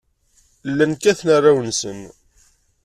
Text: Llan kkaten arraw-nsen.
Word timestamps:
Llan 0.69 0.93
kkaten 0.97 1.29
arraw-nsen. 1.35 1.99